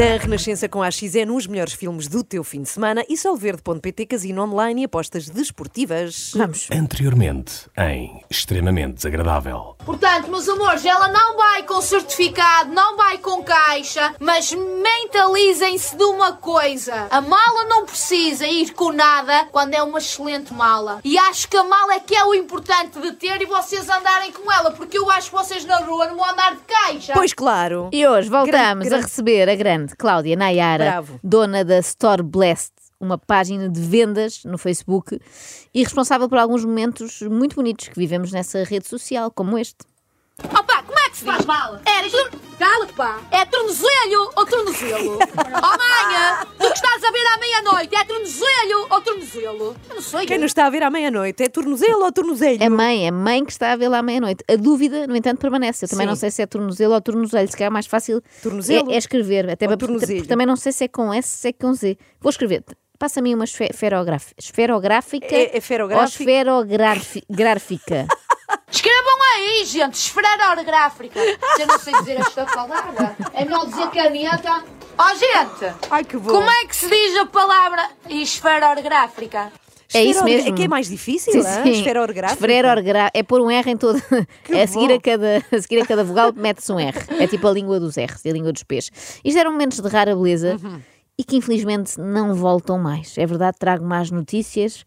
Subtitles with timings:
[0.00, 4.06] Na Renascença com a XN, os melhores filmes do teu fim de semana e solverde.pt,
[4.06, 6.32] casino online e apostas desportivas.
[6.34, 6.68] Vamos.
[6.72, 9.76] Anteriormente, em Extremamente Desagradável.
[9.84, 16.04] Portanto, meus amores, ela não vai com certificado, não vai com caixa, mas mentalizem-se de
[16.04, 21.00] uma coisa: a mala não precisa ir com nada quando é uma excelente mala.
[21.04, 24.32] E acho que a mala é que é o importante de ter e vocês andarem
[24.32, 27.12] com ela, porque eu acho que vocês na rua não vão andar de caixa.
[27.12, 27.90] Pois claro.
[27.92, 28.94] E hoje voltamos Grande, grande.
[28.94, 31.20] a receber a grande Cláudia Nayara, Bravo.
[31.22, 35.20] dona da Store Blessed, uma página de vendas no Facebook
[35.72, 39.78] e responsável por alguns momentos muito bonitos que vivemos nessa rede social, como este.
[40.44, 41.80] Opa, como é que se faz mala?
[41.86, 42.00] É,
[42.58, 43.18] cala-te pá.
[43.30, 45.18] É tornozelo ou tornozelo?
[45.18, 49.76] oh manha, tu que estás a ver à meia-noite, é tornozelo ou tornozelo?
[49.88, 50.26] Eu não sei.
[50.26, 52.62] Quem nos está a ver à meia-noite é tornozelo ou tornozelho?
[52.62, 54.44] É mãe, é mãe que está a vê-la à meia-noite.
[54.50, 55.84] A dúvida, no entanto, permanece.
[55.84, 56.10] Eu também Sim.
[56.10, 57.48] não sei se é tornozelo ou tornozelho.
[57.48, 59.48] Se calhar é mais fácil Tornozelo é, é escrever.
[59.50, 60.16] Até ou para, tornozelho?
[60.16, 61.96] porque também não sei se é com S, se é com Z.
[62.20, 62.64] Vou escrever.
[62.98, 64.34] Passa-me uma esfe- esferográfica.
[64.38, 66.02] Esferográfica É- é esferográfica?
[66.02, 68.06] ou esferográfica?
[68.70, 71.18] Escrevam aí, gente, esferográfica.
[71.58, 73.16] Eu não sei dizer esta palavra.
[73.34, 74.64] É melhor dizer caneta.
[74.98, 76.30] Ó, gente, Ai que bom.
[76.30, 79.52] como é que se diz a palavra esferográfica?
[79.92, 80.48] É isso mesmo.
[80.50, 81.68] É que é mais difícil, é?
[81.68, 82.38] Esfera orográfica.
[82.46, 84.00] Esferorgra- É pôr um R em todo.
[84.48, 86.96] é a seguir a, cada, a seguir a cada vogal mete-se um R.
[87.18, 88.90] É tipo a língua dos R's, a língua dos P's.
[89.24, 90.80] Isto eram momentos de rara beleza Uhum.
[91.18, 93.18] e que infelizmente não voltam mais.
[93.18, 94.84] É verdade, trago más notícias.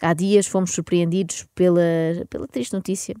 [0.00, 1.80] Há dias fomos surpreendidos pela,
[2.28, 3.14] pela triste notícia.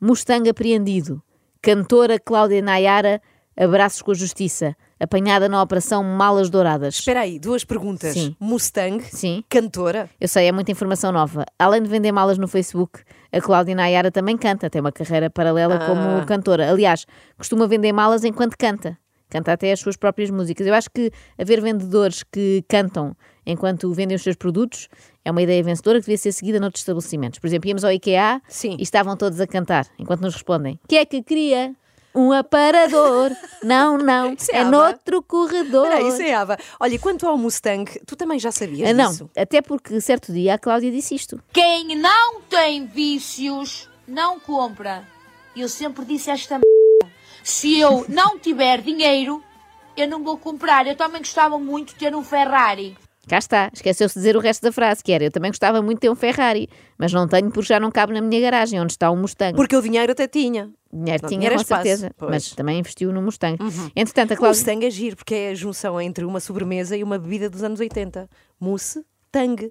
[0.00, 1.22] Mustang apreendido.
[1.62, 3.20] Cantora Cláudia Nayara,
[3.56, 4.76] abraços com a justiça.
[4.98, 6.94] Apanhada na operação Malas Douradas.
[6.94, 8.14] Espera aí, duas perguntas.
[8.14, 8.34] Sim.
[8.40, 9.42] Mustang, Sim.
[9.50, 10.08] cantora.
[10.20, 11.44] Eu sei, é muita informação nova.
[11.58, 13.00] Além de vender malas no Facebook,
[13.32, 15.86] a Cláudia Nayara também canta, tem uma carreira paralela Ah.
[15.86, 16.70] como cantora.
[16.70, 17.06] Aliás,
[17.36, 18.96] costuma vender malas enquanto canta.
[19.28, 20.66] Canta até as suas próprias músicas.
[20.66, 24.88] Eu acho que haver vendedores que cantam enquanto vendem os seus produtos
[25.24, 27.38] é uma ideia vencedora que devia ser seguida noutros estabelecimentos.
[27.38, 28.76] Por exemplo, íamos ao IKEA Sim.
[28.78, 31.74] e estavam todos a cantar enquanto nos respondem: que é que queria?
[32.14, 33.32] Um aparador.
[33.64, 34.34] Não, não.
[34.34, 35.86] Isso é é noutro corredor.
[35.86, 36.56] Espera aí, isso é Ava.
[36.78, 39.28] Olha, e quanto ao Mustang, tu também já sabias Ah, Não, disso?
[39.36, 41.42] até porque certo dia a Cláudia disse isto.
[41.52, 45.02] Quem não tem vícios, não compra.
[45.56, 46.62] Eu sempre disse esta m...
[47.44, 49.44] Se eu não tiver dinheiro,
[49.94, 50.86] eu não vou comprar.
[50.86, 52.96] Eu também gostava muito de ter um Ferrari.
[53.28, 55.96] Cá está, esqueceu-se de dizer o resto da frase, que era eu também gostava muito
[55.96, 56.68] de ter um Ferrari,
[56.98, 59.54] mas não tenho porque já não cabe na minha garagem, onde está o Mustang.
[59.54, 60.70] Porque o dinheiro até tinha.
[60.90, 62.30] Dinheiro não tinha tinha com espaço, certeza, pois.
[62.30, 63.58] mas também investiu no Mustang.
[63.94, 64.58] Entretanto, a O Cláudia...
[64.58, 67.78] Mustang é giro, porque é a junção entre uma sobremesa e uma bebida dos anos
[67.78, 68.28] 80.
[68.58, 69.70] Mousse, tang.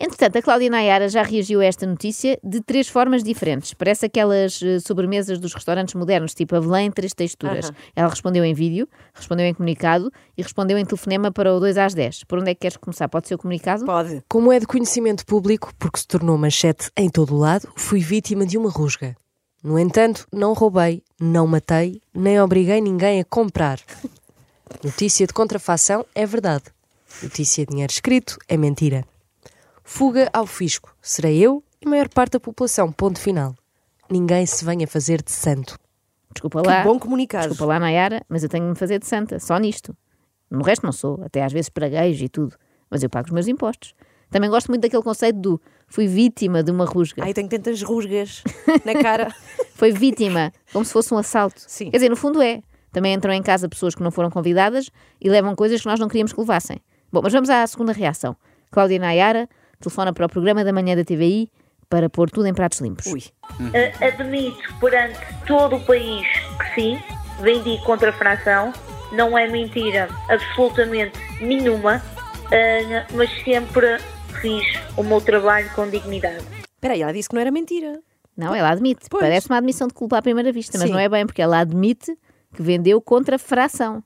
[0.00, 3.74] Entretanto, a Cláudia Nayara já reagiu a esta notícia de três formas diferentes.
[3.74, 7.66] Parece aquelas eh, sobremesas dos restaurantes modernos, tipo avelã em três texturas.
[7.66, 7.74] Aham.
[7.96, 11.94] Ela respondeu em vídeo, respondeu em comunicado e respondeu em telefonema para o 2 às
[11.94, 12.24] 10.
[12.24, 13.08] Por onde é que queres começar?
[13.08, 13.84] Pode ser o comunicado?
[13.84, 14.22] Pode.
[14.28, 18.46] Como é de conhecimento público, porque se tornou manchete em todo o lado, fui vítima
[18.46, 19.16] de uma rusga.
[19.64, 23.80] No entanto, não roubei, não matei, nem obriguei ninguém a comprar.
[24.84, 26.66] Notícia de contrafação é verdade.
[27.20, 29.04] Notícia de dinheiro escrito é mentira.
[29.90, 30.94] Fuga ao fisco.
[31.00, 32.92] Serei eu e a maior parte da população.
[32.92, 33.54] Ponto final.
[34.10, 35.78] Ninguém se venha fazer de santo.
[36.30, 36.84] Desculpa Que lá.
[36.84, 37.48] bom comunicado.
[37.48, 39.96] Desculpa lá, Nayara, mas eu tenho de me fazer de santa, só nisto.
[40.50, 42.54] No resto não sou, até às vezes praguejo e tudo.
[42.90, 43.94] Mas eu pago os meus impostos.
[44.30, 47.24] Também gosto muito daquele conceito do fui vítima de uma rusga.
[47.24, 48.44] Ai, tenho tantas rusgas
[48.84, 49.34] na cara.
[49.74, 51.62] Foi vítima, como se fosse um assalto.
[51.66, 51.90] Sim.
[51.90, 52.62] Quer dizer, no fundo é.
[52.92, 56.08] Também entram em casa pessoas que não foram convidadas e levam coisas que nós não
[56.08, 56.76] queríamos que levassem.
[57.10, 58.36] Bom, mas vamos à segunda reação.
[58.70, 59.48] Cláudia Nayara
[59.80, 61.50] telefona para o programa da manhã da TVI
[61.88, 63.06] para pôr tudo em pratos limpos.
[63.06, 63.22] Ui.
[63.60, 66.26] Uh, admito perante todo o país
[66.58, 67.02] que sim,
[67.40, 68.72] vendi contra a fração,
[69.12, 73.98] não é mentira absolutamente nenhuma, uh, mas sempre
[74.40, 74.64] fiz
[74.96, 76.44] o meu trabalho com dignidade.
[76.74, 78.00] Espera aí, ela disse que não era mentira.
[78.36, 79.06] Não, ela admite.
[79.10, 79.22] Pois.
[79.22, 80.92] Parece uma admissão de culpa à primeira vista, mas Sim.
[80.92, 82.16] não é bem, porque ela admite
[82.54, 84.02] que vendeu contrafração,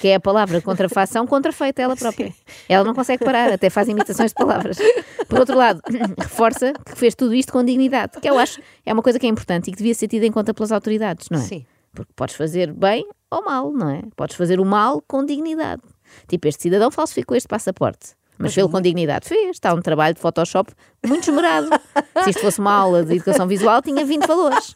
[0.00, 2.32] que é a palavra contrafação contrafeita ela própria.
[2.68, 4.78] Ela não consegue parar, até faz imitações de palavras.
[5.28, 5.80] Por outro lado,
[6.18, 9.28] reforça que fez tudo isto com dignidade, que eu acho é uma coisa que é
[9.28, 11.42] importante e que devia ser tida em conta pelas autoridades, não é?
[11.42, 11.66] Sim.
[11.94, 14.02] Porque podes fazer bem ou mal, não é?
[14.16, 15.82] Podes fazer o mal com dignidade.
[16.26, 18.14] Tipo, este cidadão falsificou este passaporte.
[18.38, 19.28] Mas fez-lo com dignidade.
[19.28, 19.50] Fez.
[19.50, 20.72] Está um trabalho de Photoshop
[21.06, 21.68] muito esmerado.
[22.24, 24.74] Se isto fosse uma aula de educação visual, tinha 20 valores.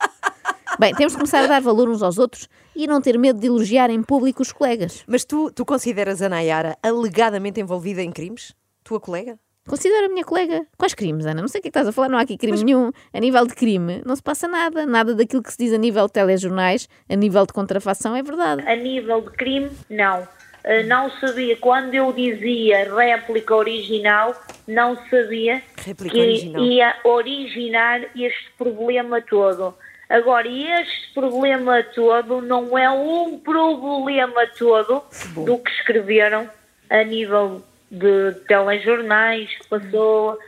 [0.78, 3.46] Bem, temos de começar a dar valor uns aos outros e não ter medo de
[3.46, 5.04] elogiar em público os colegas.
[5.06, 8.54] Mas tu, tu consideras a Nayara alegadamente envolvida em crimes?
[8.84, 9.38] Tua colega?
[9.66, 10.64] Considera a minha colega.
[10.76, 11.40] Quais crimes, Ana?
[11.40, 12.92] Não sei o que é que estás a falar, não há aqui crime nenhum.
[13.12, 14.84] A nível de crime, não se passa nada.
[14.86, 18.62] Nada daquilo que se diz a nível de telejornais, a nível de contrafação, é verdade.
[18.68, 20.28] A nível de crime, não.
[20.62, 24.36] eh, não sabia, quando eu dizia réplica original,
[24.68, 26.62] não sabia Réplica que original.
[26.62, 29.74] ia originar este problema todo.
[30.08, 35.02] Agora, este problema todo não é um problema todo
[35.34, 36.48] do que escreveram
[36.88, 40.38] a nível de telejornais que passou.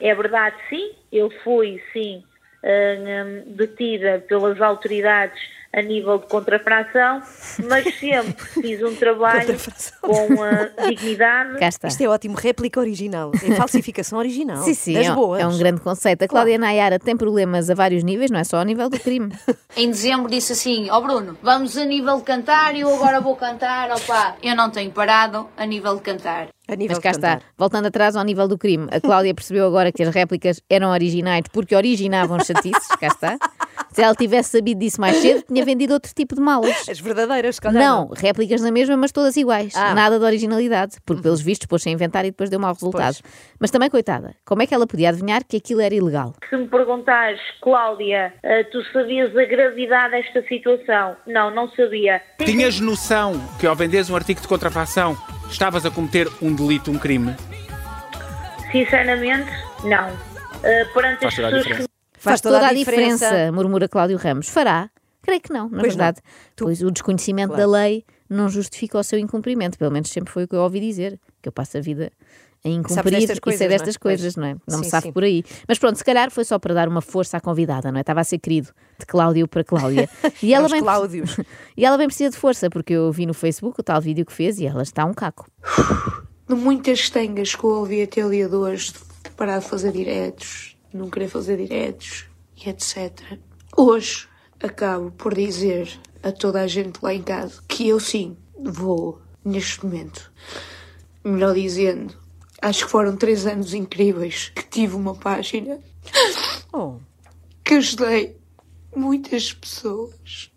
[0.00, 2.22] É verdade, sim, eu fui, sim,
[2.62, 5.40] hum, detida pelas autoridades
[5.74, 7.22] a nível de contrafração,
[7.64, 9.56] mas sempre fiz um trabalho
[10.00, 11.58] com ah, dignidade.
[11.58, 11.88] Cá está.
[11.88, 13.32] Isto é ótimo, réplica original.
[13.42, 14.62] É falsificação original.
[14.62, 15.40] Sim, sim, das é um, boas.
[15.40, 16.22] é um grande conceito.
[16.22, 19.32] A Cláudia Nayara tem problemas a vários níveis, não é só ao nível do crime.
[19.74, 23.34] Em dezembro disse assim, ó Bruno, vamos a nível de cantar e eu agora vou
[23.34, 24.36] cantar, opá.
[24.42, 26.48] Eu não tenho parado a nível de cantar.
[26.68, 29.90] A nível Mas cá está, voltando atrás ao nível do crime, a Cláudia percebeu agora
[29.90, 33.36] que as réplicas eram originais porque originavam chatices, cá está.
[33.90, 36.88] Se ela tivesse sabido disso mais cedo, tinha vendido outro tipo de malas.
[36.88, 39.74] As verdadeiras, se calhar Não, réplicas na mesma, mas todas iguais.
[39.76, 39.92] Ah.
[39.92, 43.18] Nada de originalidade, porque pelos vistos pôs-se a inventar e depois deu mau resultado.
[43.58, 46.34] Mas também, coitada, como é que ela podia adivinhar que aquilo era ilegal?
[46.48, 51.16] Se me perguntares, Cláudia, ah, tu sabias a gravidade desta situação?
[51.26, 52.22] Não, não sabia.
[52.38, 55.16] Tinhas noção que ao venderes um artigo de contrafação
[55.52, 57.34] estavas a cometer um delito, um crime?
[58.70, 59.50] Sinceramente,
[59.84, 60.08] não.
[60.64, 61.88] Ah, perante Faz as toda a pessoas diferença.
[61.88, 64.48] que Faz, toda, a diferença, murmura Cláudio Ramos.
[64.48, 64.88] Fará?
[65.22, 66.04] Creio que não, na Pois não.
[66.04, 66.20] verdade.
[66.56, 67.62] Pois o desconhecimento Claro.
[67.70, 69.76] da lei não justifica o seu incumprimento.
[69.78, 71.18] Pelo menos sempre foi o que eu ouvi dizer.
[71.42, 72.10] Que eu passo a vida
[72.64, 73.78] a incumprir destas e coisas, sei não é?
[73.78, 74.20] destas Pois.
[74.20, 74.56] coisas, não é?
[74.68, 75.12] Não me Sim, sabe sim.
[75.12, 75.42] por aí.
[75.66, 78.02] Mas pronto, se calhar foi só para dar uma força à convidada, não é?
[78.02, 78.68] Estava a ser querido
[78.98, 80.08] de Cláudio para Cláudia.
[80.42, 81.36] E ela bem Cláudios.
[81.76, 84.32] E ela bem precisa de força, porque eu vi no Facebook o tal vídeo que
[84.32, 85.46] fez e ela está um caco.
[86.48, 88.92] de muitas tengas que eu ouvi até o dia de hoje,
[89.24, 92.26] de parar de fazer diretos, de não querer fazer diretos
[92.64, 93.38] e etc.
[93.76, 94.28] Hoje
[94.62, 95.88] acabo por dizer
[96.22, 100.30] a toda a gente lá em casa que eu sim vou, neste momento,
[101.24, 102.14] melhor dizendo,
[102.62, 105.78] acho que foram três anos incríveis que tive uma página
[106.72, 106.96] Oh,
[107.64, 108.36] que ajudei
[108.96, 110.50] muitas pessoas.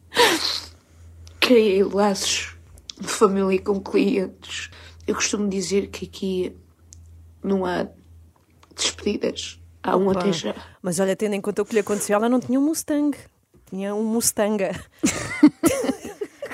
[1.39, 2.55] Criei laços
[2.99, 4.69] de família com clientes.
[5.05, 6.55] Eu costumo dizer que aqui
[7.43, 7.87] não há
[8.75, 9.59] despedidas.
[9.83, 10.55] Há um até já.
[10.81, 13.15] mas olha, tendo em conta o que lhe aconteceu, ela não tinha um Mustang.
[13.69, 14.71] Tinha um Mustanga.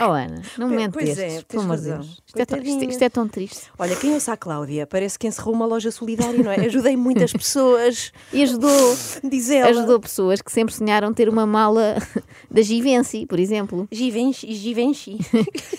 [0.04, 1.84] Oh Ana, não Pois mente é, estes, tens pelo amor de.
[1.84, 2.06] Deus.
[2.26, 2.90] Isto é, tão- isto- Coitadinha.
[2.92, 3.62] isto é tão triste.
[3.78, 6.66] Olha, quem ouça a Cláudia, parece que encerrou uma loja solidária, não é?
[6.66, 9.70] Ajudei muitas pessoas, E ajudou, diz ela.
[9.70, 11.96] ajudou pessoas que sempre sonharam ter uma mala
[12.50, 13.88] da Givenchy, por exemplo.
[13.92, 15.18] Givenchy, Givenchy.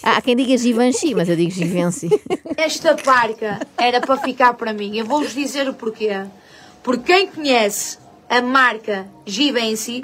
[0.02, 2.08] Há quem diga Givenchy, mas eu digo Givenchy.
[2.56, 4.96] Esta parca era para ficar para mim.
[4.98, 6.10] Eu vou-vos dizer o porquê.
[6.82, 7.98] Porque quem conhece
[8.28, 10.00] a marca Givenchy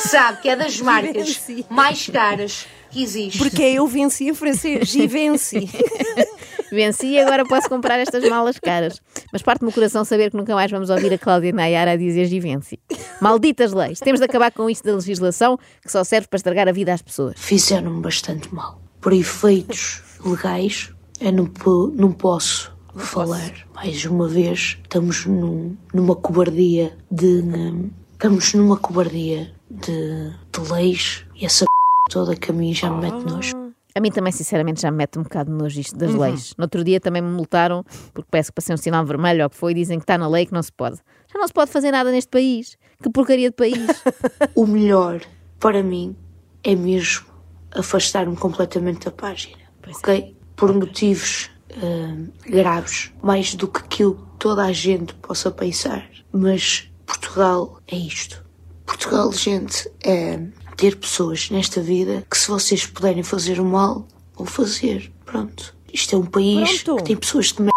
[0.00, 3.38] sabe que é das marcas mais caras que existe.
[3.38, 5.68] Porque é eu venci a francês, Givenchy.
[6.72, 9.00] Venci e agora posso comprar estas malas caras.
[9.32, 12.24] Mas parte-me o coração saber que nunca mais vamos ouvir a Cláudia Nayara a dizer
[12.26, 12.80] Givenchy.
[13.20, 14.00] Malditas leis.
[14.00, 17.00] Temos de acabar com isto da legislação que só serve para estragar a vida às
[17.02, 17.34] pessoas.
[17.38, 18.80] Fizeram-me bastante mal.
[19.00, 20.90] Por efeitos legais,
[21.20, 21.48] eu não,
[21.94, 23.52] não posso falar.
[23.74, 27.26] Mais uma vez, estamos num- numa cobardia de.
[27.26, 31.70] hum, Estamos numa cobardia de, de leis e essa p
[32.10, 33.74] toda que a mim já me mete nojo.
[33.96, 36.52] A mim também, sinceramente, já me mete um bocado de nojo isto das leis.
[36.58, 39.50] No outro dia também me multaram, porque parece que passei um sinal vermelho ou o
[39.50, 40.96] que foi, e dizem que está na lei que não se pode.
[41.32, 42.76] Já não se pode fazer nada neste país.
[43.00, 43.76] Que porcaria de país.
[44.56, 45.20] O melhor
[45.60, 46.16] para mim
[46.64, 47.26] é mesmo
[47.72, 49.58] afastar-me completamente da página.
[49.86, 50.36] ok?
[50.56, 51.50] Por motivos
[51.82, 56.08] hum, graves, mais do que aquilo que toda a gente possa pensar.
[56.32, 58.44] Mas Portugal é isto.
[58.84, 60.40] Portugal, gente, é
[60.76, 65.12] ter pessoas nesta vida que se vocês puderem fazer o mal, vão fazer.
[65.24, 65.74] Pronto.
[65.92, 66.98] Isto é um país Pronto.
[67.02, 67.72] que tem pessoas de merda.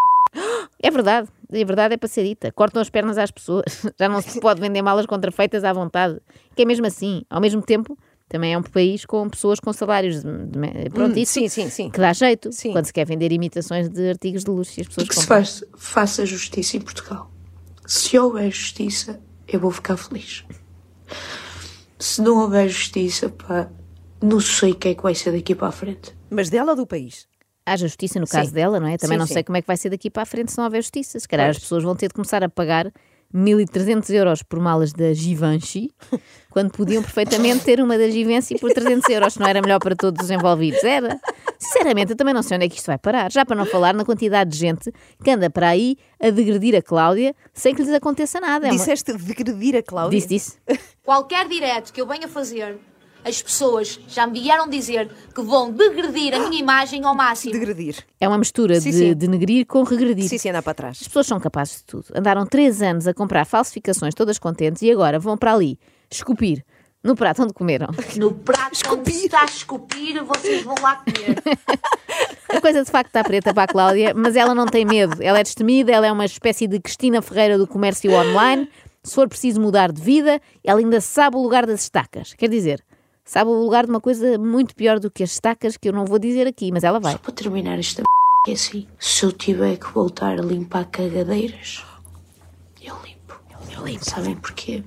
[0.81, 2.51] É verdade, a verdade é para ser dita.
[2.51, 3.65] Cortam as pernas às pessoas.
[3.99, 6.19] Já não se pode vender malas contrafeitas à vontade.
[6.55, 7.23] Que é mesmo assim.
[7.29, 7.97] Ao mesmo tempo,
[8.29, 10.21] também é um país com pessoas com salários.
[10.23, 11.89] De, de- pronto, Hum, isso sim, sim, sim.
[11.89, 12.51] que dá jeito.
[12.51, 12.71] Sim.
[12.73, 15.37] Quando se quer vender imitações de artigos de luxo e as pessoas que se compram.
[15.37, 17.31] faz, faça justiça em Portugal.
[17.85, 20.43] Se houver justiça, eu vou ficar feliz.
[21.99, 23.69] Se não houver justiça, pá,
[24.21, 26.15] não sei o que é que vai ser daqui para a frente.
[26.29, 27.27] Mas dela ou do país?
[27.65, 28.55] Haja justiça no caso Sim.
[28.55, 28.97] dela, não é?
[28.97, 29.33] Também Sim, não sim.
[29.33, 31.19] sei como é que vai ser daqui para a frente se não houver justiça.
[31.19, 31.57] Se calhar Pois.
[31.57, 32.89] as pessoas vão ter de começar a pagar
[33.33, 35.91] 1.300 euros por malas da Givenchy,
[36.49, 40.23] quando podiam perfeitamente ter uma da Givenchy por 300 euros, não era melhor para todos
[40.23, 40.81] os envolvidos?
[40.83, 41.19] Era.
[41.59, 43.29] Sinceramente, eu também não sei onde é que isto vai parar.
[43.31, 44.91] Já para não falar na quantidade de gente
[45.23, 48.67] que anda para aí a degredir a Cláudia sem que lhes aconteça nada.
[48.67, 50.17] É uma- Disseste degredir a Cláudia?
[50.19, 50.57] Disse, disse.
[51.07, 52.77] Qualquer direto que eu venha fazer
[53.23, 57.53] As pessoas já me vieram dizer que vão degredir a minha imagem ao máximo.
[57.53, 57.95] Degredir.
[58.19, 59.13] É uma mistura Sim, de sim.
[59.13, 60.27] denegrir com regredir.
[60.27, 60.97] Sim, sim, andar para trás.
[60.99, 62.07] As pessoas são capazes de tudo.
[62.13, 65.79] Andaram três anos a comprar falsificações todas contentes e agora vão para ali
[66.11, 66.61] esculpir
[67.01, 67.87] no prato onde comeram.
[68.17, 71.41] No prato onde se está a esculpir, vocês vão lá comer.
[72.49, 75.21] A coisa de facto está preta para a Cláudia, mas ela não tem medo.
[75.21, 78.69] Ela é destemida, ela é uma espécie de Cristina Ferreira do comércio online.
[79.07, 82.33] Se for preciso mudar de vida, ela ainda sabe o lugar das estacas.
[82.33, 82.83] Quer dizer,
[83.23, 86.03] sabe o lugar de uma coisa muito pior do que as estacas que eu não
[86.03, 87.13] vou dizer aqui, mas ela vai.
[87.13, 88.03] Só para terminar esta
[88.45, 88.85] é assim.
[88.99, 91.85] Se eu tiver que voltar a limpar cagadeiras,
[92.81, 93.39] eu limpo.
[93.73, 94.03] Eu limpo.
[94.03, 94.83] Sabem porquê?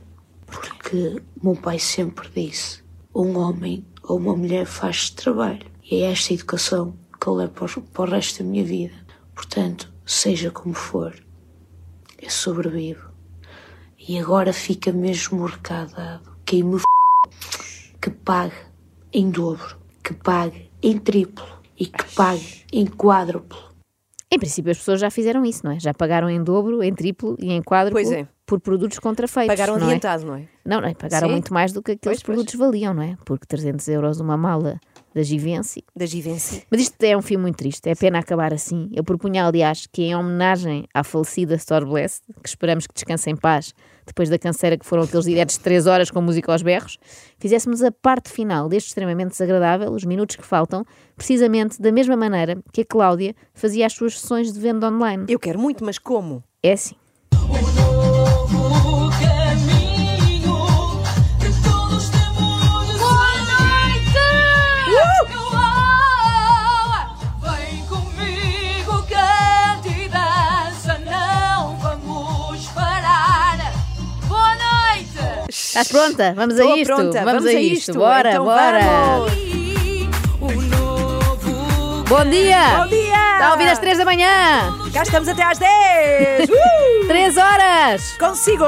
[0.47, 2.83] Porque o meu pai sempre disse:
[3.15, 5.67] um homem ou uma mulher faz trabalho.
[5.91, 8.95] E é esta educação que eu levo para o resto da minha vida.
[9.35, 11.15] Portanto, seja como for,
[12.21, 13.10] eu sobrevivo.
[14.11, 16.33] E agora fica mesmo o recado dado.
[16.45, 16.85] Quem me f...
[18.03, 18.57] que pague
[19.13, 21.47] em dobro, que pague em triplo
[21.79, 23.57] e que pague em quádruplo.
[24.29, 25.79] Em princípio, as pessoas já fizeram isso, não é?
[25.79, 28.27] Já pagaram em dobro, em triplo e em quádruplo Pois é.
[28.45, 29.55] por produtos contrafeitos.
[29.55, 29.91] Pagaram não é?
[29.91, 30.49] adiantado, não é?
[30.67, 31.33] Não, não, pagaram Sim.
[31.35, 32.35] muito mais do que aqueles Pois, pois.
[32.35, 33.17] produtos valiam, não é?
[33.25, 34.81] Porque 300 euros uma mala
[35.15, 35.85] da Givenchy.
[35.95, 36.63] Da Givenchy.
[36.71, 38.89] Mas isto é um fim muito triste, é pena acabar assim.
[38.93, 43.37] Eu propunha, aliás, que em homenagem à falecida Store Blessed, que esperamos que descanse em
[43.37, 43.75] paz
[44.07, 46.99] depois da canseira que foram aqueles diretos de 3 horas com música aos berros,
[47.39, 50.85] fizéssemos a parte final deste extremamente desagradável, os minutos que faltam,
[51.17, 55.27] precisamente da mesma maneira que a Cláudia fazia as suas sessões de venda online.
[55.29, 56.43] Eu quero muito, mas como?
[56.63, 56.97] É assim.
[75.71, 76.35] Estás pronta?
[76.35, 76.87] Vamos a isto.
[76.87, 77.95] pronta, Vamos, a isto.
[77.95, 78.81] Bora, Então bora.
[78.81, 79.51] vamos.
[82.09, 82.77] Bom dia!
[82.77, 83.33] Bom dia!
[83.35, 84.75] Está a ouvir às 3 da manhã!
[84.93, 86.51] Cá estamos até às 10!
[86.51, 87.07] Uh!
[87.07, 88.17] 3 horas!
[88.19, 88.65] Consigo!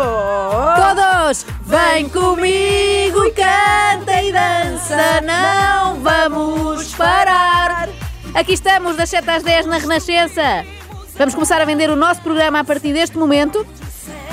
[0.77, 1.45] Todos!
[1.63, 7.89] Vem comigo canta e dança, não vamos parar!
[8.33, 10.65] Aqui estamos, das 7 às 10 na Renascença.
[11.19, 13.67] Vamos começar a vender o nosso programa a partir deste momento.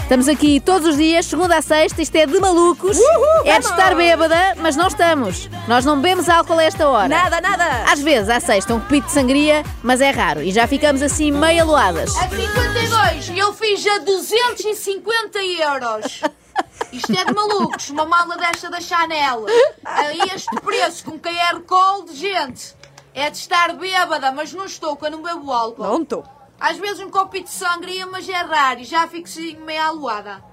[0.09, 2.97] Estamos aqui todos os dias, segunda a sexta, isto é de malucos.
[3.45, 5.47] é de estar bêbada, mas não estamos.
[5.67, 7.07] Nós não bebemos álcool a esta hora.
[7.07, 7.83] Nada, nada!
[7.87, 10.41] Às vezes, à sexta, um copito de sangria, mas é raro.
[10.41, 12.17] E já ficamos assim meio aloadas.
[12.17, 16.21] A 52 e eu fiz a 250 euros.
[16.91, 19.45] Isto é de malucos, uma mala desta da Chanel.
[19.85, 22.73] A este preço, com QR Code, gente.
[23.13, 25.83] É de estar bêbada, mas não estou, não bebo álcool.
[25.83, 26.38] Não estou.
[26.59, 30.43] Às vezes um copito de sangria, mas é raro e já fico assim meio aluada.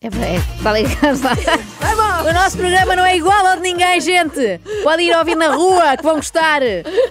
[0.00, 2.22] É, é, lá.
[2.22, 4.60] O nosso programa não é igual ao de ninguém, gente.
[4.84, 6.60] Pode ir ouvir na rua, que vão gostar.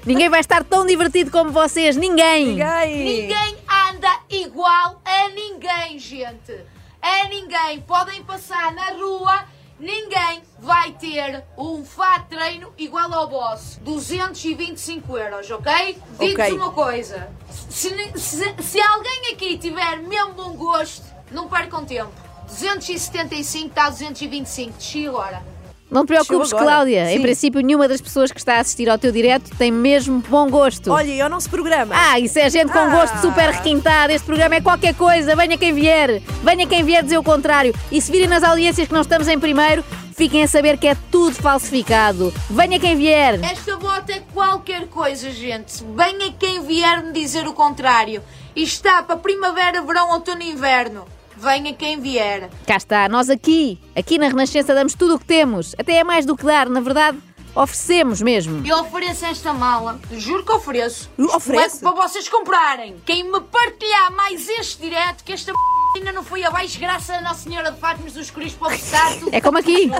[0.06, 1.98] Ninguém vai estar tão divertido como vocês.
[1.98, 2.48] Ninguém.
[2.48, 3.04] Ninguém!
[3.04, 3.58] Ninguém
[3.90, 6.58] anda igual a ninguém, gente.
[7.02, 7.82] A ninguém.
[7.82, 9.44] Podem passar na rua,
[9.80, 13.80] ninguém vai ter um fato treino igual ao vosso.
[13.82, 15.98] 225 euros, ok?
[16.20, 16.52] Ok.
[16.54, 17.30] uma coisa.
[17.70, 22.12] Se, se- se alguém aqui tiver mesmo bom gosto, não percam tempo.
[22.48, 24.78] 275 está a 225.
[24.78, 25.44] Desci agora.
[25.90, 26.52] Não te preocupes.
[26.52, 27.10] Cláudia.
[27.12, 27.22] Em Sim.
[27.22, 30.92] princípio, nenhuma das pessoas que está a assistir ao teu direto tem mesmo bom gosto.
[30.92, 31.96] Olha, e ao nosso programa?
[31.98, 32.90] Ah, isso é gente com Ah.
[32.90, 34.12] gosto super requintado.
[34.12, 35.36] Este programa é qualquer coisa.
[35.36, 36.22] Venha quem vier.
[36.44, 37.74] Venha quem vier dizer o contrário.
[37.92, 39.82] E se virem nas audiências que não estamos em primeiro,
[40.14, 42.34] fiquem a saber que é tudo falsificado.
[42.50, 43.40] Venha quem vier.
[43.44, 45.84] Esta bota é qualquer coisa, gente.
[45.96, 48.22] Venha quem vier me dizer o contrário.
[48.56, 51.06] Isto está para primavera, verão, outono e inverno.
[51.38, 52.50] Venha quem vier.
[52.66, 55.76] Cá está, nós aqui, aqui na Renascença damos tudo o que temos.
[55.78, 57.20] Até é mais do que dar, na verdade,
[57.54, 58.66] oferecemos mesmo.
[58.66, 60.00] Eu ofereço esta mala.
[60.12, 61.10] Juro que ofereço.
[61.18, 62.96] É para vocês comprarem.
[63.06, 65.54] Quem me partilhar mais este direto, que esta
[65.96, 69.30] ainda não foi abaixo, graças a Nossa Senhora de Fátima dos Cristo para ofertar tudo.
[69.32, 69.92] É como aqui.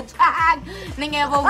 [0.98, 1.44] Nem é bom.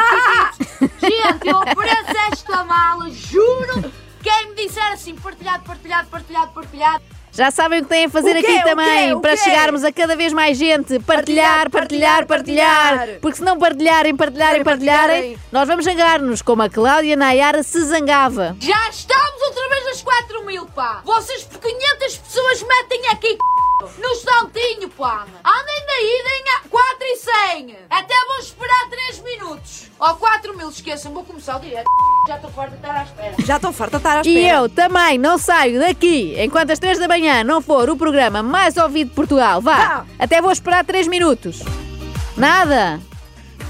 [1.00, 3.90] Gente, eu ofereço esta mala, juro.
[4.22, 7.02] Quem me disser assim, partilhado, partilhado, partilhado, partilhado.
[7.38, 10.58] Já sabem o que têm a fazer aqui também para chegarmos a cada vez mais
[10.58, 10.98] gente.
[10.98, 13.20] Partilhar, partilhar, Partilhar.
[13.22, 18.56] Porque se não partilharem, partilharem, partilharem, nós vamos zangar-nos como a Cláudia Nayara se zangava.
[18.58, 21.00] Já estamos outra vez nas 4 mil, pá!
[21.04, 24.00] Vocês por 500 pessoas metem aqui c...
[24.00, 25.24] no saltinho, pá!
[25.44, 27.76] Andem daí, deem a 4 e 100!
[27.88, 28.87] Até vou esperar 3 minutos!
[30.58, 31.86] Ó, 4 mil, esqueçam, vou começar o direto.
[32.26, 33.34] Já estou farta de estar à espera.
[33.44, 34.38] Já estão farta de estar à espera.
[34.38, 38.42] E eu também não saio daqui enquanto às 3 da manhã não for o programa
[38.42, 39.60] mais ouvido de Portugal.
[39.60, 40.06] Vá, Vá.
[40.18, 41.60] até vou esperar 3 minutos.
[42.36, 43.00] Nada.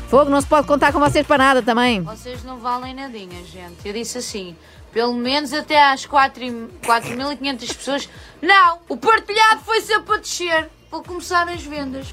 [0.08, 2.00] Fogo, não se pode contar com vocês para nada também.
[2.02, 3.76] Vocês não valem nadinha, gente.
[3.84, 4.56] Eu disse assim,
[4.90, 8.08] pelo menos até às 4.500 pessoas.
[8.40, 10.70] Não, o partilhado foi sempre a descer.
[10.90, 12.06] Vou começar as vendas.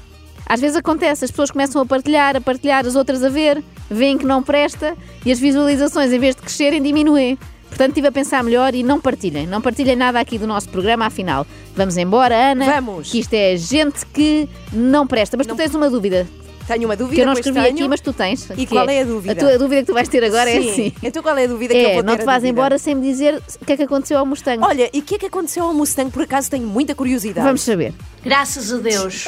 [0.46, 4.16] Às vezes acontece, as pessoas começam a partilhar, a partilhar, as outras a ver, veem
[4.18, 7.38] que não presta e as visualizações, em vez de crescerem, diminuem.
[7.68, 9.46] Portanto, estive a pensar melhor e não partilhem.
[9.46, 11.46] Não partilhem nada aqui do nosso programa, afinal.
[11.74, 12.64] Vamos embora, Ana.
[12.64, 13.10] Vamos.
[13.10, 15.36] Que isto é gente que não presta.
[15.36, 16.26] Mas Não- tu tens uma dúvida
[16.66, 17.14] Tenho uma dúvida.
[17.16, 17.74] que eu não escrevi tenho.
[17.74, 18.48] aqui, mas tu tens.
[18.50, 19.32] E que qual é a dúvida?
[19.32, 20.70] A tua dúvida que tu vais ter agora é Sim.
[20.70, 20.92] assim.
[21.02, 22.06] Então qual é a dúvida que eu É, vou ter?
[22.06, 22.48] não te dúvida?
[22.48, 24.64] embora sem me dizer o que é que aconteceu ao Mustang.
[24.64, 26.10] Olha, e o que é que aconteceu ao Mustang?
[26.10, 27.44] Por acaso tenho muita curiosidade.
[27.46, 27.92] Vamos saber.
[28.24, 29.26] Graças a Deus.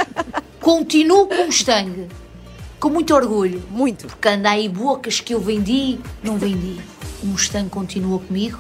[0.61, 2.07] Continuo com o Mustang.
[2.81, 3.63] Com muito orgulho.
[3.71, 4.07] Muito.
[4.07, 6.81] Porque anda aí bocas que eu vendi, não vendi.
[7.23, 8.59] O Mustang continua comigo.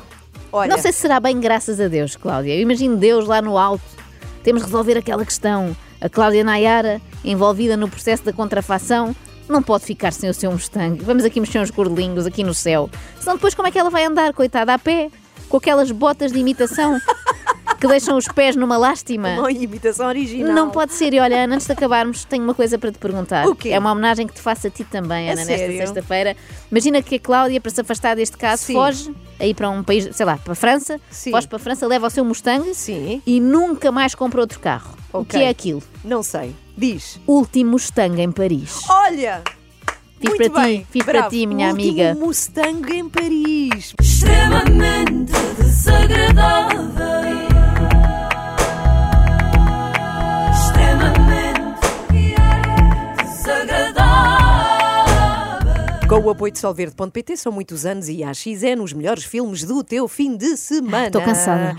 [0.50, 2.54] Olha, Não sei se será bem graças a Deus, Cláudia.
[2.54, 3.84] Eu imagino Deus lá no alto.
[4.42, 5.76] Temos de resolver aquela questão.
[6.00, 9.14] A Cláudia Nayara, envolvida no processo da contrafação,
[9.48, 11.02] não pode ficar sem o seu Mustang.
[11.02, 12.88] Vamos aqui mexer uns gordelinhos aqui no céu.
[13.20, 15.10] Senão depois como é que ela vai andar, coitada, a pé?
[15.48, 16.98] Com aquelas botas de imitação
[17.80, 19.28] que deixam os pés numa lástima.
[19.38, 20.52] uma imitação original.
[20.52, 21.12] Não pode ser.
[21.14, 23.47] E olha, Ana, antes de acabarmos, tenho uma coisa para te perguntar.
[23.47, 23.68] O quê?
[23.70, 26.37] É uma homenagem que te faço a ti também, A Ana, nesta sexta-feira.
[26.70, 28.75] Imagina que a Cláudia, para se afastar deste caso, Sim.
[28.75, 31.30] foge aí para um país, sei lá, para a França, Sim.
[31.30, 33.23] foge para a França, leva o seu Mustang Sim.
[33.26, 34.97] e nunca mais compra outro carro.
[35.12, 35.38] O Ok.
[35.38, 35.82] que é aquilo?
[36.04, 36.54] Não sei.
[36.76, 37.18] Diz.
[37.26, 38.80] Último Mustang em Paris.
[38.88, 39.42] Olha!
[40.20, 40.80] Fiz muito para bem.
[40.80, 41.20] ti, fiz Bravo.
[41.28, 42.14] para ti, minha O último amiga.
[42.18, 43.94] Mustang em Paris.
[44.00, 47.47] extremamente desagradável.
[56.08, 59.84] Com o apoio de Solverde.pt são muitos anos e a XN os melhores filmes do
[59.84, 61.08] teu fim de semana.
[61.08, 61.76] Estou cansada.